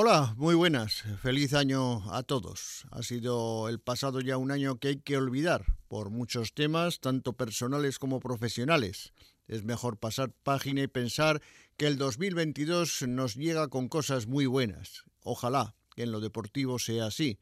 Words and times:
Hola, 0.00 0.32
muy 0.36 0.54
buenas. 0.54 1.02
Feliz 1.22 1.54
año 1.54 2.08
a 2.14 2.22
todos. 2.22 2.86
Ha 2.92 3.02
sido 3.02 3.68
el 3.68 3.80
pasado 3.80 4.20
ya 4.20 4.36
un 4.36 4.52
año 4.52 4.78
que 4.78 4.86
hay 4.86 5.00
que 5.00 5.16
olvidar 5.16 5.64
por 5.88 6.10
muchos 6.10 6.54
temas, 6.54 7.00
tanto 7.00 7.32
personales 7.32 7.98
como 7.98 8.20
profesionales. 8.20 9.12
Es 9.48 9.64
mejor 9.64 9.98
pasar 9.98 10.30
página 10.44 10.82
y 10.82 10.86
pensar 10.86 11.42
que 11.76 11.88
el 11.88 11.98
2022 11.98 13.08
nos 13.08 13.34
llega 13.34 13.66
con 13.66 13.88
cosas 13.88 14.28
muy 14.28 14.46
buenas. 14.46 15.02
Ojalá 15.24 15.74
que 15.96 16.04
en 16.04 16.12
lo 16.12 16.20
deportivo 16.20 16.78
sea 16.78 17.06
así, 17.06 17.40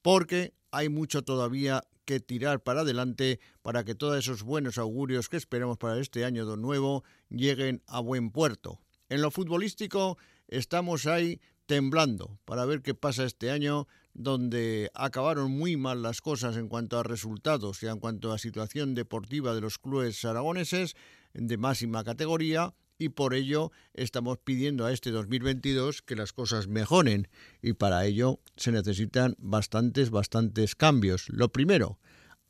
porque 0.00 0.54
hay 0.70 0.88
mucho 0.88 1.22
todavía 1.22 1.82
que 2.04 2.20
tirar 2.20 2.62
para 2.62 2.82
adelante 2.82 3.40
para 3.62 3.82
que 3.82 3.96
todos 3.96 4.16
esos 4.16 4.44
buenos 4.44 4.78
augurios 4.78 5.28
que 5.28 5.38
esperamos 5.38 5.76
para 5.76 5.98
este 5.98 6.24
año 6.24 6.44
nuevo 6.54 7.02
lleguen 7.30 7.82
a 7.88 7.98
buen 7.98 8.30
puerto. 8.30 8.78
En 9.08 9.22
lo 9.22 9.32
futbolístico 9.32 10.18
estamos 10.46 11.06
ahí 11.06 11.40
temblando 11.66 12.38
para 12.44 12.64
ver 12.64 12.82
qué 12.82 12.94
pasa 12.94 13.24
este 13.24 13.50
año, 13.50 13.86
donde 14.14 14.90
acabaron 14.94 15.50
muy 15.50 15.76
mal 15.76 16.02
las 16.02 16.20
cosas 16.20 16.56
en 16.56 16.68
cuanto 16.68 16.98
a 16.98 17.02
resultados 17.02 17.82
y 17.82 17.86
en 17.86 17.98
cuanto 17.98 18.32
a 18.32 18.38
situación 18.38 18.94
deportiva 18.94 19.54
de 19.54 19.60
los 19.60 19.78
clubes 19.78 20.24
aragoneses 20.24 20.94
de 21.34 21.56
máxima 21.58 22.02
categoría 22.02 22.74
y 22.98 23.10
por 23.10 23.34
ello 23.34 23.72
estamos 23.94 24.38
pidiendo 24.38 24.86
a 24.86 24.92
este 24.92 25.10
2022 25.10 26.02
que 26.02 26.16
las 26.16 26.32
cosas 26.32 26.66
mejoren 26.66 27.28
y 27.60 27.74
para 27.74 28.06
ello 28.06 28.40
se 28.56 28.72
necesitan 28.72 29.36
bastantes, 29.38 30.10
bastantes 30.10 30.74
cambios. 30.74 31.28
Lo 31.28 31.50
primero, 31.50 31.98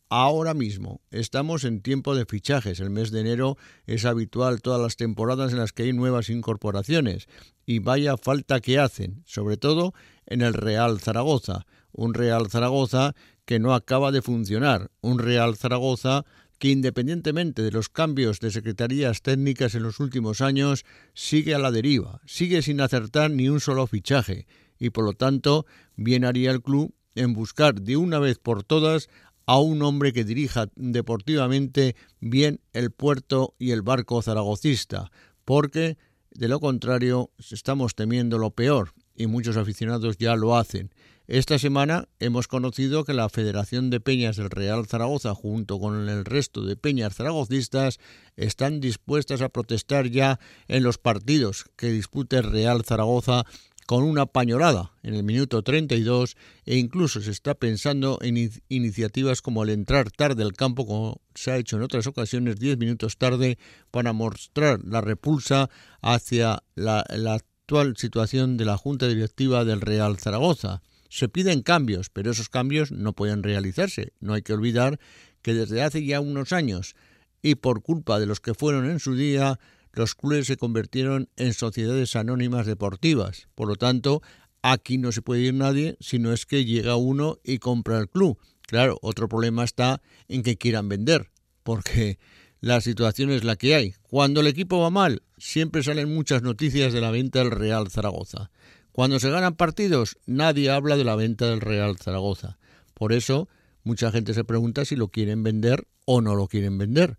ahora 0.09 0.55
mismo. 0.55 1.01
Estamos 1.11 1.65
en 1.65 1.81
tiempo 1.81 2.15
de 2.15 2.27
fichajes. 2.27 2.81
El 2.81 2.91
mes 2.91 3.11
de 3.11 3.21
enero 3.21 3.57
es 3.87 4.05
habitual 4.05 4.63
todas 4.63 4.81
las 4.81 4.97
temporadas 4.97 5.53
en 5.53 5.59
las 5.59 5.73
que 5.73 5.85
hay 5.85 5.93
nuevas 5.93 6.31
incorporaciones. 6.31 7.29
Y 7.65 7.81
vaya 7.81 8.17
falta 8.17 8.61
que 8.61 8.79
hacen, 8.79 9.23
sobre 9.27 9.57
todo 9.57 9.95
en 10.27 10.43
el 10.43 10.55
Real 10.55 11.01
Zaragoza. 11.01 11.67
Un 11.93 12.15
Real 12.15 12.49
Zaragoza 12.51 13.15
que 13.45 13.59
no 13.59 13.75
acaba 13.75 14.13
de 14.13 14.23
funcionar. 14.23 14.91
Un 15.01 15.19
Real 15.19 15.57
Zaragoza 15.57 16.25
que 16.59 16.71
independientemente 16.71 17.63
de 17.63 17.71
los 17.71 17.89
cambios 17.89 18.41
de 18.41 18.51
secretarías 18.51 19.23
técnicas 19.23 19.75
en 19.75 19.83
los 19.83 20.01
últimos 20.01 20.41
años, 20.41 20.85
sigue 21.15 21.55
a 21.55 21.59
la 21.59 21.71
deriva, 21.71 22.21
sigue 22.25 22.63
sin 22.63 22.81
acertar 22.81 23.31
ni 23.31 23.49
un 23.49 23.61
solo 23.61 23.87
fichaje, 23.87 24.47
y 24.79 24.91
por 24.91 25.05
lo 25.05 25.13
tanto 25.13 25.67
bien 25.97 26.25
haría 26.25 26.51
el 26.51 26.63
club 26.63 26.95
en 27.15 27.33
buscar 27.33 27.81
de 27.81 27.97
una 27.97 28.19
vez 28.19 28.39
por 28.39 28.63
todas 28.63 29.09
a 29.47 29.59
un 29.59 29.83
hombre 29.83 30.13
que 30.13 30.25
dirija 30.25 30.69
deportivamente 30.75 31.97
bien 32.21 32.61
el 32.73 32.91
puerto 32.91 33.55
y 33.59 33.71
el 33.71 33.83
barco 33.83 34.21
zaragocista, 34.21 35.11
porque 35.45 35.97
de 36.33 36.49
lo 36.49 36.61
contrario 36.61 37.31
estamos 37.39 37.95
temiendo 37.95 38.39
lo 38.39 38.51
peor 38.51 38.93
y 39.15 39.27
muchos 39.27 39.57
aficionados 39.57 40.19
ya 40.19 40.37
lo 40.37 40.57
hacen. 40.57 40.93
Esta 41.29 41.59
semana 41.59 42.09
hemos 42.21 42.47
conocido 42.47 43.05
que 43.05 43.13
la 43.13 43.29
Federación 43.29 43.91
de 43.91 43.99
Peñas 43.99 44.37
del 44.37 44.51
Real 44.51 44.87
Zaragoza, 44.87 45.35
junto 45.35 45.81
con 45.81 46.09
el 46.09 46.25
resto 46.25 46.63
de 46.63 46.77
peñas 46.77 47.17
zaragocistas, 47.17 47.99
están 48.37 48.79
dispuestas 48.79 49.43
a 49.43 49.49
protestar 49.49 50.09
ya 50.09 50.39
en 50.69 50.85
los 50.85 50.99
partidos 50.99 51.65
que 51.75 51.91
dispute 51.91 52.43
Real 52.43 52.85
Zaragoza 52.85 53.45
con 53.87 54.03
una 54.03 54.27
pañolada 54.27 54.93
en 55.03 55.15
el 55.15 55.23
minuto 55.23 55.63
32 55.63 56.37
e 56.65 56.77
incluso 56.77 57.21
se 57.21 57.31
está 57.31 57.55
pensando 57.55 58.19
en 58.21 58.51
iniciativas 58.69 59.41
como 59.41 59.63
el 59.63 59.71
entrar 59.71 60.11
tarde 60.11 60.43
al 60.43 60.55
campo, 60.55 60.87
como 60.87 61.21
se 61.35 61.53
ha 61.53 61.57
hecho 61.57 61.77
en 61.77 61.83
otras 61.83 62.07
ocasiones, 62.07 62.59
10 62.59 62.79
minutos 62.79 63.17
tarde, 63.17 63.59
para 63.91 64.13
mostrar 64.13 64.81
la 64.85 65.01
repulsa 65.01 65.71
hacia 66.03 66.63
la, 66.75 67.05
la 67.11 67.35
actual 67.35 67.97
situación 67.97 68.57
de 68.57 68.65
la 68.65 68.77
Junta 68.77 69.07
Directiva 69.07 69.65
del 69.65 69.81
Real 69.81 70.19
Zaragoza. 70.19 70.83
Se 71.09 71.29
piden 71.29 71.63
cambios, 71.63 72.11
pero 72.11 72.33
esos 72.33 72.49
cambios 72.49 72.91
no 72.91 73.13
pueden 73.13 73.43
realizarse. 73.43 74.13
No 74.21 74.35
hay 74.35 74.43
que 74.43 74.53
olvidar 74.53 74.99
que 75.43 75.55
desde 75.55 75.83
hace 75.83 76.05
ya 76.05 76.21
unos 76.21 76.53
años 76.53 76.97
y 77.43 77.55
por 77.55 77.83
culpa 77.83 78.19
de 78.19 78.27
los 78.27 78.41
que 78.41 78.55
fueron 78.55 78.91
en 78.91 78.99
su 78.99 79.15
día, 79.15 79.61
los 79.97 80.15
clubes 80.15 80.47
se 80.47 80.59
convirtieron 80.59 81.31
en 81.37 81.55
sociedades 81.55 82.17
anónimas 82.17 82.67
deportivas. 82.67 83.49
Por 83.55 83.67
lo 83.67 83.77
tanto, 83.77 84.23
aquí 84.61 84.99
no 84.99 85.11
se 85.11 85.23
puede 85.23 85.41
ir 85.41 85.55
nadie 85.55 85.97
si 86.01 86.19
no 86.19 86.35
es 86.35 86.45
que 86.45 86.67
llega 86.67 86.97
uno 86.97 87.39
y 87.43 87.59
compra 87.59 87.99
el 87.99 88.11
club. 88.11 88.39
Claro, 88.61 88.99
otro 89.01 89.27
problema 89.27 89.65
está 89.65 90.03
en 90.29 90.43
que 90.43 90.59
quieran 90.59 90.91
vender, 90.91 91.31
porque 91.63 92.19
la 92.61 92.83
situación 92.83 93.31
es 93.31 93.43
la 93.43 93.57
que 93.57 93.75
hay. 93.75 93.95
Cuando 94.03 94.43
el 94.43 94.49
equipo 94.49 94.79
va 94.79 94.91
mal, 94.91 95.23
siempre 95.39 95.83
salen 95.83 96.15
muchas 96.15 96.43
noticias 96.43 96.93
de 96.93 97.01
la 97.01 97.11
venta 97.11 97.39
del 97.39 97.51
Real 97.51 97.91
Zaragoza. 97.91 98.51
Cuando 98.93 99.19
se 99.19 99.31
ganan 99.31 99.57
partidos, 99.57 100.19
nadie 100.27 100.69
habla 100.71 100.99
de 100.99 101.05
la 101.05 101.17
venta 101.17 101.49
del 101.49 101.63
Real 101.63 101.97
Zaragoza. 101.97 102.59
Por 102.93 103.15
eso, 103.15 103.49
mucha 103.83 104.13
gente 104.13 104.35
se 104.35 104.45
pregunta 104.45 104.85
si 104.85 104.95
lo 104.95 105.09
quieren 105.09 105.43
vender 105.43 105.87
o 106.05 106.21
no 106.21 106.35
lo 106.35 106.49
quieren 106.49 106.77
vender. 106.77 107.17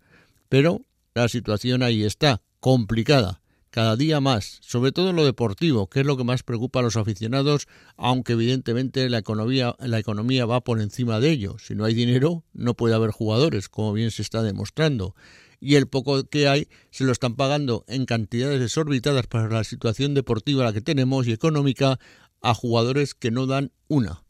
Pero 0.48 0.82
la 1.14 1.28
situación 1.28 1.82
ahí 1.82 2.04
está 2.04 2.40
complicada, 2.60 3.40
cada 3.70 3.96
día 3.96 4.20
más, 4.20 4.58
sobre 4.62 4.92
todo 4.92 5.10
en 5.10 5.16
lo 5.16 5.24
deportivo, 5.24 5.88
que 5.88 6.00
es 6.00 6.06
lo 6.06 6.16
que 6.16 6.24
más 6.24 6.42
preocupa 6.42 6.80
a 6.80 6.82
los 6.82 6.96
aficionados, 6.96 7.68
aunque 7.96 8.32
evidentemente 8.32 9.08
la 9.08 9.18
economía, 9.18 9.76
la 9.78 9.98
economía 9.98 10.46
va 10.46 10.62
por 10.62 10.80
encima 10.80 11.20
de 11.20 11.30
ello. 11.30 11.56
Si 11.58 11.74
no 11.74 11.84
hay 11.84 11.94
dinero, 11.94 12.44
no 12.52 12.74
puede 12.74 12.94
haber 12.94 13.10
jugadores, 13.10 13.68
como 13.68 13.92
bien 13.92 14.10
se 14.10 14.22
está 14.22 14.42
demostrando. 14.42 15.14
Y 15.60 15.74
el 15.74 15.86
poco 15.86 16.24
que 16.24 16.48
hay 16.48 16.68
se 16.90 17.04
lo 17.04 17.12
están 17.12 17.36
pagando 17.36 17.84
en 17.88 18.06
cantidades 18.06 18.60
desorbitadas 18.60 19.26
para 19.26 19.48
la 19.48 19.64
situación 19.64 20.14
deportiva 20.14 20.64
la 20.64 20.72
que 20.72 20.80
tenemos 20.80 21.26
y 21.26 21.32
económica 21.32 21.98
a 22.40 22.54
jugadores 22.54 23.14
que 23.14 23.30
no 23.30 23.46
dan 23.46 23.72
una. 23.88 24.22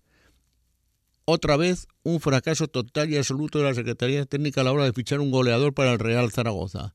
Otra 1.27 1.59
vez, 1.59 1.87
un 2.05 2.21
fracaso 2.21 2.69
total 2.69 3.11
y 3.11 3.19
absoluto 3.19 3.59
de 3.59 3.65
la 3.65 3.75
Secretaría 3.75 4.25
Técnica 4.25 4.63
a 4.63 4.65
la 4.65 4.73
hora 4.73 4.85
de 4.85 4.95
fichar 4.95 5.21
un 5.21 5.31
goleador 5.31 5.75
para 5.75 5.93
el 5.93 5.99
Real 5.99 6.33
Zaragoza. 6.33 6.95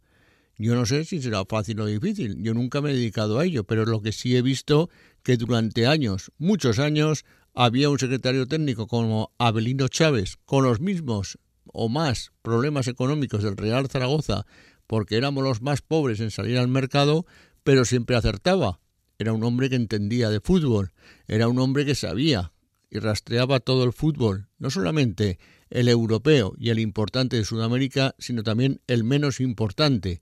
Yo 0.58 0.76
no 0.76 0.86
sé 0.86 1.04
si 1.06 1.22
será 1.22 1.46
fácil 1.46 1.80
o 1.80 1.86
difícil, 1.86 2.38
yo 2.44 2.54
nunca 2.54 2.80
me 2.80 2.92
he 2.92 2.96
dedicado 2.96 3.40
a 3.40 3.46
ello, 3.46 3.64
pero 3.64 3.86
lo 3.86 4.02
que 4.02 4.12
sí 4.12 4.36
he 4.36 4.42
visto 4.42 4.90
que 5.24 5.36
durante 5.36 5.88
años, 5.88 6.32
muchos 6.38 6.78
años, 6.78 7.26
había 7.56 7.90
un 7.90 8.00
secretario 8.00 8.48
técnico 8.48 8.88
como 8.88 9.32
Abelino 9.38 9.88
Chávez, 9.88 10.38
con 10.46 10.64
los 10.64 10.80
mismos 10.80 11.40
o 11.66 11.90
más 11.90 12.32
problemas 12.42 12.88
económicos 12.88 13.44
del 13.44 13.58
Real 13.58 13.88
Zaragoza, 13.88 14.46
porque 14.86 15.18
éramos 15.18 15.44
los 15.44 15.62
más 15.62 15.82
pobres 15.82 16.20
en 16.20 16.30
salir 16.30 16.58
al 16.58 16.68
mercado, 16.68 17.26
pero 17.64 17.86
siempre 17.86 18.16
acertaba. 18.16 18.80
Era 19.18 19.34
un 19.34 19.44
hombre 19.44 19.70
que 19.70 19.76
entendía 19.76 20.30
de 20.30 20.40
fútbol, 20.40 20.92
era 21.28 21.48
un 21.48 21.60
hombre 21.60 21.86
que 21.86 21.96
sabía 21.96 22.52
y 22.90 23.00
rastreaba 23.00 23.60
todo 23.60 23.86
el 23.86 23.94
fútbol, 23.94 24.50
no 24.60 24.70
solamente 24.70 25.40
el 25.72 25.88
europeo 25.88 26.54
y 26.58 26.70
el 26.70 26.78
importante 26.78 27.38
de 27.38 27.46
Sudamérica, 27.46 28.14
sino 28.20 28.44
también 28.44 28.82
el 28.86 29.04
menos 29.04 29.40
importante, 29.40 30.22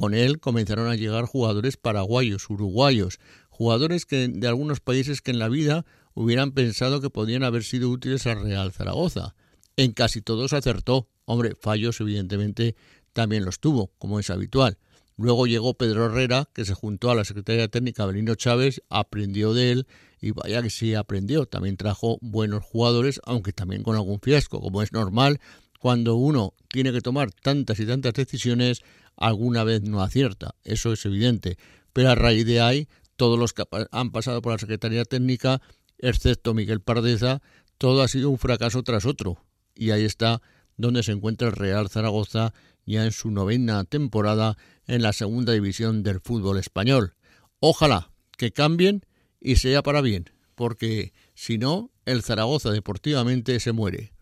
con 0.00 0.14
él 0.14 0.40
comenzaron 0.40 0.88
a 0.88 0.96
llegar 0.96 1.26
jugadores 1.26 1.76
paraguayos, 1.76 2.48
uruguayos, 2.48 3.20
jugadores 3.50 4.06
de 4.08 4.48
algunos 4.48 4.80
países 4.80 5.20
que 5.20 5.30
en 5.30 5.38
la 5.38 5.50
vida 5.50 5.84
hubieran 6.14 6.52
pensado 6.52 7.02
que 7.02 7.10
podían 7.10 7.44
haber 7.44 7.64
sido 7.64 7.90
útiles 7.90 8.26
al 8.26 8.42
Real 8.42 8.72
Zaragoza. 8.72 9.34
En 9.76 9.92
casi 9.92 10.22
todos 10.22 10.54
acertó. 10.54 11.10
Hombre, 11.26 11.54
fallos 11.54 12.00
evidentemente 12.00 12.76
también 13.12 13.44
los 13.44 13.60
tuvo, 13.60 13.92
como 13.98 14.18
es 14.18 14.30
habitual. 14.30 14.78
Luego 15.18 15.46
llegó 15.46 15.74
Pedro 15.74 16.06
Herrera, 16.06 16.48
que 16.54 16.64
se 16.64 16.72
juntó 16.72 17.10
a 17.10 17.14
la 17.14 17.26
Secretaría 17.26 17.68
Técnica 17.68 18.06
Belino 18.06 18.34
Chávez, 18.36 18.80
aprendió 18.88 19.52
de 19.52 19.70
él 19.70 19.86
y 20.18 20.30
vaya 20.30 20.62
que 20.62 20.70
sí 20.70 20.94
aprendió. 20.94 21.44
También 21.44 21.76
trajo 21.76 22.16
buenos 22.22 22.64
jugadores, 22.64 23.20
aunque 23.26 23.52
también 23.52 23.82
con 23.82 23.96
algún 23.96 24.18
fiasco, 24.18 24.62
como 24.62 24.80
es 24.80 24.94
normal 24.94 25.40
cuando 25.80 26.14
uno 26.14 26.52
tiene 26.68 26.92
que 26.92 27.00
tomar 27.00 27.32
tantas 27.32 27.80
y 27.80 27.86
tantas 27.86 28.12
decisiones 28.12 28.82
alguna 29.16 29.64
vez 29.64 29.82
no 29.82 30.02
acierta, 30.02 30.54
eso 30.64 30.92
es 30.92 31.04
evidente. 31.04 31.58
Pero 31.92 32.10
a 32.10 32.14
raíz 32.14 32.46
de 32.46 32.60
ahí, 32.60 32.88
todos 33.16 33.38
los 33.38 33.52
que 33.52 33.64
han 33.90 34.12
pasado 34.12 34.42
por 34.42 34.52
la 34.52 34.58
Secretaría 34.58 35.04
Técnica, 35.04 35.60
excepto 35.98 36.54
Miguel 36.54 36.80
Pardeza, 36.80 37.42
todo 37.78 38.02
ha 38.02 38.08
sido 38.08 38.30
un 38.30 38.38
fracaso 38.38 38.82
tras 38.82 39.06
otro. 39.06 39.44
Y 39.74 39.90
ahí 39.90 40.04
está 40.04 40.42
donde 40.76 41.02
se 41.02 41.12
encuentra 41.12 41.48
el 41.48 41.54
Real 41.54 41.88
Zaragoza 41.88 42.52
ya 42.86 43.04
en 43.04 43.12
su 43.12 43.30
novena 43.30 43.84
temporada 43.84 44.56
en 44.86 45.02
la 45.02 45.12
segunda 45.12 45.52
división 45.52 46.02
del 46.02 46.20
fútbol 46.20 46.58
español. 46.58 47.14
Ojalá 47.60 48.10
que 48.36 48.52
cambien 48.52 49.04
y 49.40 49.56
sea 49.56 49.82
para 49.82 50.00
bien, 50.00 50.30
porque 50.54 51.12
si 51.34 51.58
no, 51.58 51.90
el 52.06 52.22
Zaragoza 52.22 52.70
deportivamente 52.70 53.60
se 53.60 53.72
muere. 53.72 54.12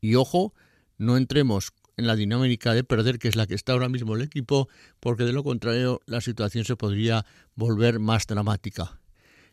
Y 0.00 0.16
ojo, 0.16 0.52
no 0.96 1.16
entremos 1.16 1.70
en 1.98 2.06
la 2.06 2.16
dinámica 2.16 2.72
de 2.72 2.84
perder, 2.84 3.18
que 3.18 3.28
es 3.28 3.36
la 3.36 3.46
que 3.46 3.54
está 3.54 3.72
ahora 3.72 3.90
mismo 3.90 4.14
el 4.16 4.22
equipo, 4.22 4.68
porque 5.00 5.24
de 5.24 5.32
lo 5.32 5.44
contrario 5.44 6.00
la 6.06 6.22
situación 6.22 6.64
se 6.64 6.76
podría 6.76 7.26
volver 7.54 7.98
más 7.98 8.26
dramática. 8.26 9.00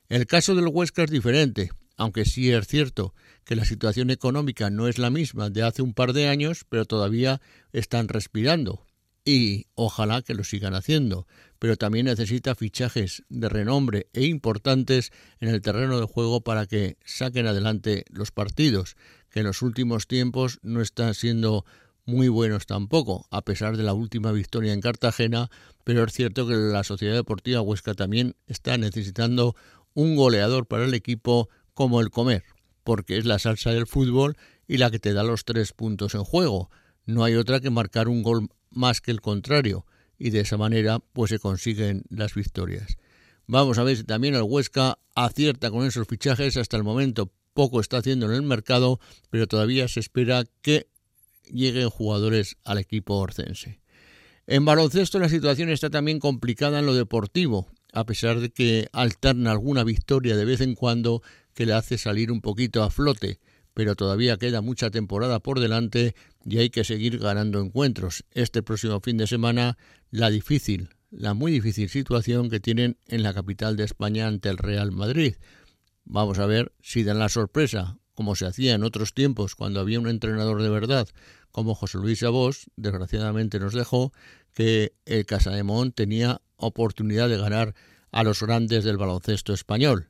El 0.07 0.27
caso 0.27 0.56
del 0.56 0.68
Huesca 0.68 1.03
es 1.03 1.12
diferente, 1.12 1.71
aunque 1.97 2.24
sí 2.24 2.51
es 2.51 2.68
cierto 2.68 3.15
que 3.44 3.56
la 3.56 3.65
situación 3.65 4.12
económica 4.12 4.69
no 4.69 4.88
es 4.88 5.00
la 5.00 5.09
misma 5.09 5.50
de 5.50 5.63
hace 5.63 5.81
un 5.81 5.94
par 5.94 6.13
de 6.13 6.27
años, 6.27 6.65
pero 6.69 6.86
todavía 6.86 7.42
están 7.74 8.07
respirando. 8.07 8.86
y 9.27 9.65
ojalá 9.74 10.21
que 10.21 10.36
lo 10.36 10.44
sigan 10.44 10.75
haciendo, 10.75 11.25
pero 11.57 11.77
también 11.77 12.06
necesita 12.06 12.53
fichajes 12.53 13.24
de 13.27 13.50
renombre 13.50 14.07
e 14.13 14.25
importantes 14.25 15.12
en 15.39 15.50
el 15.50 15.62
terreno 15.62 16.00
de 16.00 16.06
juego 16.06 16.41
para 16.41 16.68
que 16.68 16.98
saquen 17.03 17.48
adelante 17.48 18.06
los 18.12 18.30
partidos, 18.30 18.95
que 19.31 19.39
en 19.39 19.48
los 19.48 19.63
últimos 19.63 20.06
tiempos 20.06 20.59
no 20.62 20.80
están 20.80 21.15
siendo 21.15 21.65
muy 22.05 22.27
buenos 22.27 22.65
tampoco, 22.65 23.27
a 23.31 23.43
pesar 23.43 23.77
de 23.77 23.83
la 23.83 23.93
última 23.93 24.31
victoria 24.31 24.73
en 24.73 24.81
Cartagena, 24.81 25.49
pero 25.83 26.03
es 26.03 26.13
cierto 26.13 26.47
que 26.47 26.53
la 26.53 26.83
Sociedad 26.83 27.15
Deportiva 27.15 27.61
Huesca 27.61 27.93
también 27.93 28.35
está 28.47 28.77
necesitando 28.77 29.55
un 29.93 30.15
goleador 30.15 30.67
para 30.67 30.85
el 30.85 30.93
equipo 30.93 31.49
como 31.73 32.01
el 32.01 32.11
comer, 32.11 32.43
porque 32.83 33.17
es 33.17 33.25
la 33.25 33.39
salsa 33.39 33.71
del 33.71 33.87
fútbol 33.87 34.35
y 34.67 34.77
la 34.77 34.91
que 34.91 34.99
te 34.99 35.13
da 35.13 35.23
los 35.23 35.45
tres 35.45 35.73
puntos 35.73 36.15
en 36.15 36.23
juego. 36.23 36.69
No 37.05 37.23
hay 37.23 37.35
otra 37.35 37.59
que 37.59 37.69
marcar 37.69 38.07
un 38.07 38.23
gol 38.23 38.49
más 38.69 39.01
que 39.01 39.11
el 39.11 39.21
contrario, 39.21 39.85
y 40.17 40.29
de 40.29 40.41
esa 40.41 40.57
manera 40.57 40.99
pues 41.13 41.29
se 41.29 41.39
consiguen 41.39 42.03
las 42.09 42.35
victorias. 42.35 42.97
Vamos 43.47 43.77
a 43.77 43.83
ver 43.83 43.97
si 43.97 44.03
también 44.03 44.35
el 44.35 44.43
Huesca 44.43 44.97
acierta 45.13 45.69
con 45.69 45.85
esos 45.85 46.07
fichajes. 46.07 46.57
Hasta 46.57 46.77
el 46.77 46.83
momento 46.83 47.31
poco 47.53 47.79
está 47.79 47.97
haciendo 47.97 48.25
en 48.25 48.33
el 48.33 48.41
mercado, 48.41 48.99
pero 49.29 49.47
todavía 49.47 49.87
se 49.87 49.99
espera 49.99 50.43
que 50.61 50.87
lleguen 51.51 51.89
jugadores 51.89 52.57
al 52.63 52.77
equipo 52.77 53.15
orcense. 53.15 53.80
En 54.47 54.63
baloncesto 54.65 55.19
la 55.19 55.30
situación 55.30 55.69
está 55.69 55.89
también 55.89 56.19
complicada 56.19 56.80
en 56.80 56.86
lo 56.86 56.94
deportivo, 56.94 57.68
a 57.94 58.06
pesar 58.06 58.39
de 58.39 58.51
que 58.51 58.88
alterna 58.92 59.51
alguna 59.51 59.83
victoria 59.83 60.36
de 60.36 60.45
vez 60.45 60.62
en 60.62 60.75
cuando 60.75 61.24
que 61.53 61.65
le 61.65 61.74
hace 61.74 61.97
salir 61.97 62.31
un 62.31 62.42
poquito 62.42 62.83
a 62.83 62.92
flote, 62.92 63.39
pero 63.74 63.95
todavía 63.95 64.38
queda 64.38 64.62
mucha 64.62 64.92
temporada 64.92 65.39
por 65.39 65.59
delante 65.59 66.15
y 66.45 66.59
hay 66.59 66.69
que 66.69 66.83
seguir 66.83 67.18
ganando 67.18 67.59
encuentros. 67.59 68.24
Este 68.31 68.62
próximo 68.62 69.00
fin 69.01 69.18
de 69.18 69.27
semana 69.27 69.77
la 70.12 70.30
difícil, 70.30 70.89
la 71.09 71.33
muy 71.33 71.51
difícil 71.51 71.89
situación 71.89 72.50
que 72.50 72.59
tienen 72.59 72.98
en 73.07 73.24
la 73.24 73.33
capital 73.33 73.75
de 73.77 73.83
España 73.86 74.27
ante 74.27 74.50
el 74.50 74.57
Real 74.57 74.91
Madrid. 74.91 75.36
Vamos 76.03 76.38
a 76.39 76.45
ver 76.45 76.71
si 76.81 77.03
dan 77.03 77.19
la 77.19 77.30
sorpresa 77.30 77.98
como 78.15 78.35
se 78.35 78.47
hacía 78.47 78.73
en 78.73 78.83
otros 78.83 79.13
tiempos 79.13 79.56
cuando 79.56 79.79
había 79.79 80.00
un 80.00 80.09
entrenador 80.09 80.62
de 80.62 80.69
verdad 80.69 81.07
como 81.56 81.73
José 81.73 82.00
Luis 82.00 82.21
Abos, 82.21 82.69
desgraciadamente 82.75 83.59
nos 83.59 83.73
dejó 83.73 84.12
que 84.53 84.94
el 85.06 85.25
Casademón 85.25 85.94
tenía 85.94 86.41
oportunidad 86.57 87.29
de 87.29 87.38
ganar 87.38 87.75
a 88.12 88.23
los 88.23 88.41
grandes 88.41 88.83
del 88.83 88.97
baloncesto 88.97 89.53
español. 89.53 90.09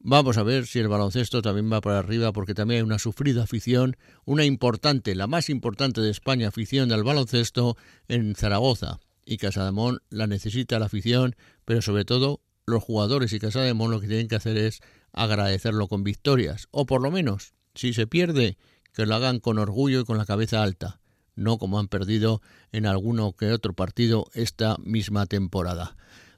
Vamos 0.00 0.38
a 0.38 0.42
ver 0.42 0.66
si 0.66 0.80
el 0.80 0.88
baloncesto 0.88 1.40
también 1.40 1.72
va 1.72 1.80
para 1.80 2.00
arriba 2.00 2.32
porque 2.32 2.54
también 2.54 2.78
hay 2.78 2.82
una 2.82 2.98
sufrida 2.98 3.44
afición, 3.44 3.96
una 4.24 4.44
importante, 4.44 5.14
la 5.14 5.28
más 5.28 5.50
importante 5.50 6.00
de 6.00 6.10
España, 6.10 6.48
afición 6.48 6.88
del 6.88 7.04
baloncesto 7.04 7.76
en 8.08 8.34
Zaragoza. 8.34 8.98
Y 9.24 9.36
Casademón 9.36 10.00
la 10.10 10.26
necesita 10.26 10.80
la 10.80 10.86
afición, 10.86 11.36
pero 11.64 11.80
sobre 11.80 12.04
todo 12.04 12.40
los 12.66 12.82
jugadores 12.82 13.32
y 13.32 13.38
Casademón 13.38 13.92
lo 13.92 14.00
que 14.00 14.08
tienen 14.08 14.28
que 14.28 14.34
hacer 14.34 14.56
es 14.56 14.80
agradecerlo 15.12 15.86
con 15.88 16.02
victorias, 16.02 16.66
o 16.72 16.84
por 16.84 17.00
lo 17.00 17.10
menos, 17.10 17.54
si 17.74 17.92
se 17.92 18.06
pierde, 18.06 18.58
que 18.92 19.06
lo 19.06 19.14
hagan 19.14 19.38
con 19.38 19.58
orgullo 19.58 20.00
y 20.00 20.04
con 20.04 20.18
la 20.18 20.26
cabeza 20.26 20.62
alta, 20.62 21.00
no 21.36 21.58
como 21.58 21.78
han 21.78 21.88
perdido 21.88 22.42
en 22.72 22.86
alguno 22.86 23.32
que 23.32 23.52
otro 23.52 23.72
partido 23.72 24.26
esta 24.34 24.76
misma 24.82 25.26
temporada. 25.26 25.96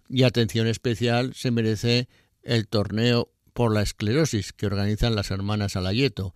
Y 0.08 0.25
atención 0.25 0.66
especial 0.66 1.34
se 1.34 1.50
merece 1.50 2.08
el 2.42 2.69
torneo 2.69 3.30
por 3.52 3.72
la 3.72 3.82
esclerosis 3.82 4.52
que 4.52 4.66
organizan 4.66 5.14
las 5.14 5.30
hermanas 5.30 5.76
Alayeto. 5.76 6.34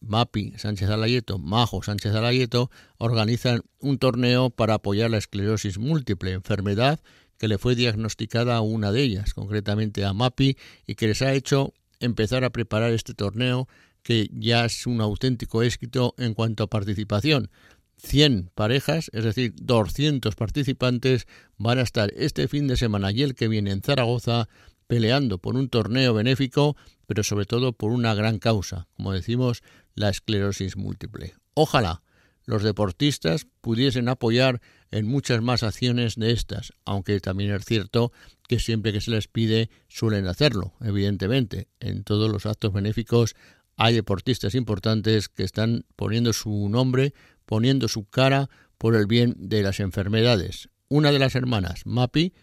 MAPI 0.00 0.54
Sánchez 0.56 0.88
Alayeto, 0.90 1.38
Majo 1.38 1.82
Sánchez 1.82 2.14
Alayeto 2.14 2.70
organizan 2.98 3.62
un 3.78 3.98
torneo 3.98 4.50
para 4.50 4.74
apoyar 4.74 5.10
la 5.10 5.18
esclerosis 5.18 5.78
múltiple, 5.78 6.32
enfermedad 6.32 7.00
que 7.44 7.48
le 7.48 7.58
fue 7.58 7.74
diagnosticada 7.74 8.58
una 8.62 8.90
de 8.90 9.02
ellas, 9.02 9.34
concretamente 9.34 10.02
a 10.06 10.14
MAPI, 10.14 10.56
y 10.86 10.94
que 10.94 11.08
les 11.08 11.20
ha 11.20 11.34
hecho 11.34 11.74
empezar 12.00 12.42
a 12.42 12.48
preparar 12.48 12.94
este 12.94 13.12
torneo 13.12 13.68
que 14.02 14.30
ya 14.32 14.64
es 14.64 14.86
un 14.86 15.02
auténtico 15.02 15.62
éxito 15.62 16.14
en 16.16 16.32
cuanto 16.32 16.64
a 16.64 16.70
participación. 16.70 17.50
100 17.98 18.50
parejas, 18.54 19.10
es 19.12 19.24
decir, 19.24 19.52
200 19.56 20.34
participantes, 20.36 21.26
van 21.58 21.80
a 21.80 21.82
estar 21.82 22.14
este 22.16 22.48
fin 22.48 22.66
de 22.66 22.78
semana 22.78 23.12
y 23.12 23.20
el 23.20 23.34
que 23.34 23.48
viene 23.48 23.72
en 23.72 23.82
Zaragoza 23.82 24.48
peleando 24.86 25.36
por 25.36 25.54
un 25.54 25.68
torneo 25.68 26.14
benéfico, 26.14 26.78
pero 27.06 27.22
sobre 27.22 27.44
todo 27.44 27.74
por 27.74 27.90
una 27.90 28.14
gran 28.14 28.38
causa, 28.38 28.86
como 28.96 29.12
decimos, 29.12 29.62
la 29.94 30.08
esclerosis 30.08 30.78
múltiple. 30.78 31.34
Ojalá 31.52 32.03
los 32.46 32.62
deportistas 32.62 33.46
pudiesen 33.60 34.08
apoyar 34.08 34.60
en 34.90 35.06
muchas 35.06 35.42
más 35.42 35.62
acciones 35.62 36.16
de 36.16 36.30
estas, 36.30 36.72
aunque 36.84 37.18
también 37.20 37.52
es 37.52 37.64
cierto 37.64 38.12
que 38.48 38.58
siempre 38.58 38.92
que 38.92 39.00
se 39.00 39.10
les 39.10 39.28
pide 39.28 39.70
suelen 39.88 40.26
hacerlo, 40.26 40.74
evidentemente. 40.80 41.68
En 41.80 42.04
todos 42.04 42.30
los 42.30 42.46
actos 42.46 42.72
benéficos 42.72 43.34
hay 43.76 43.94
deportistas 43.94 44.54
importantes 44.54 45.28
que 45.28 45.42
están 45.42 45.84
poniendo 45.96 46.32
su 46.32 46.68
nombre, 46.68 47.14
poniendo 47.46 47.88
su 47.88 48.04
cara 48.04 48.48
por 48.78 48.94
el 48.94 49.06
bien 49.06 49.34
de 49.38 49.62
las 49.62 49.80
enfermedades. 49.80 50.68
Una 50.88 51.10
de 51.10 51.18
las 51.18 51.34
hermanas, 51.34 51.86
Mapi, 51.86 52.34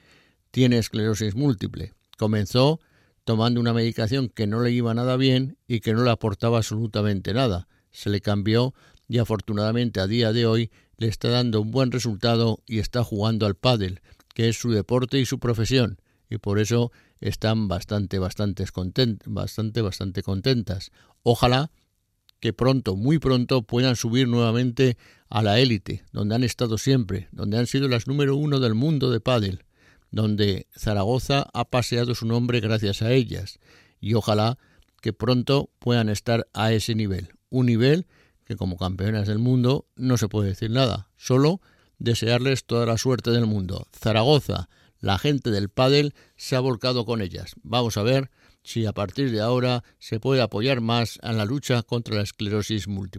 tiene 0.49 0.77
esclerosis 0.77 1.35
múltiple. 1.35 1.93
Comenzó 2.17 2.81
tomando 3.23 3.59
una 3.59 3.73
medicación 3.73 4.29
que 4.29 4.47
no 4.47 4.61
le 4.61 4.71
iba 4.71 4.93
nada 4.93 5.15
bien 5.15 5.57
y 5.67 5.79
que 5.79 5.93
no 5.93 6.03
le 6.03 6.11
aportaba 6.11 6.57
absolutamente 6.57 7.33
nada. 7.33 7.67
Se 7.91 8.09
le 8.09 8.21
cambió 8.21 8.73
y 9.11 9.17
afortunadamente 9.17 9.99
a 9.99 10.07
día 10.07 10.31
de 10.31 10.45
hoy 10.45 10.71
le 10.95 11.07
está 11.07 11.27
dando 11.27 11.59
un 11.59 11.71
buen 11.71 11.91
resultado 11.91 12.63
y 12.65 12.79
está 12.79 13.03
jugando 13.03 13.45
al 13.45 13.55
pádel, 13.55 13.99
que 14.33 14.47
es 14.47 14.57
su 14.57 14.71
deporte 14.71 15.19
y 15.19 15.25
su 15.25 15.37
profesión, 15.37 15.99
y 16.29 16.37
por 16.37 16.59
eso 16.59 16.93
están 17.19 17.67
bastante, 17.67 18.19
bastante, 18.19 18.63
bastante, 19.25 19.81
bastante 19.81 20.23
contentas. 20.23 20.91
Ojalá 21.23 21.71
que 22.39 22.53
pronto, 22.53 22.95
muy 22.95 23.19
pronto, 23.19 23.63
puedan 23.63 23.97
subir 23.97 24.29
nuevamente 24.29 24.95
a 25.27 25.43
la 25.43 25.59
élite, 25.59 26.05
donde 26.13 26.35
han 26.35 26.45
estado 26.45 26.77
siempre, 26.77 27.27
donde 27.33 27.57
han 27.57 27.67
sido 27.67 27.89
las 27.89 28.07
número 28.07 28.37
uno 28.37 28.61
del 28.61 28.75
mundo 28.75 29.11
de 29.11 29.19
pádel, 29.19 29.65
donde 30.11 30.67
Zaragoza 30.73 31.49
ha 31.53 31.65
paseado 31.65 32.15
su 32.15 32.25
nombre 32.25 32.61
gracias 32.61 33.01
a 33.01 33.11
ellas, 33.11 33.59
y 33.99 34.13
ojalá 34.13 34.57
que 35.01 35.11
pronto 35.11 35.69
puedan 35.79 36.07
estar 36.07 36.47
a 36.53 36.71
ese 36.71 36.95
nivel, 36.95 37.33
un 37.49 37.65
nivel 37.65 38.07
que 38.45 38.55
como 38.55 38.77
campeonas 38.77 39.27
del 39.27 39.39
mundo 39.39 39.87
no 39.95 40.17
se 40.17 40.27
puede 40.27 40.49
decir 40.49 40.71
nada, 40.71 41.09
solo 41.17 41.61
desearles 41.99 42.65
toda 42.65 42.85
la 42.85 42.97
suerte 42.97 43.31
del 43.31 43.45
mundo. 43.45 43.87
Zaragoza, 43.91 44.69
la 44.99 45.17
gente 45.17 45.51
del 45.51 45.69
pádel 45.69 46.13
se 46.35 46.55
ha 46.55 46.59
volcado 46.59 47.05
con 47.05 47.21
ellas. 47.21 47.55
Vamos 47.63 47.97
a 47.97 48.03
ver 48.03 48.29
si 48.63 48.85
a 48.85 48.93
partir 48.93 49.31
de 49.31 49.41
ahora 49.41 49.83
se 49.99 50.19
puede 50.19 50.41
apoyar 50.41 50.81
más 50.81 51.19
en 51.23 51.37
la 51.37 51.45
lucha 51.45 51.81
contra 51.83 52.15
la 52.15 52.21
esclerosis 52.21 52.87
múltiple. 52.87 53.09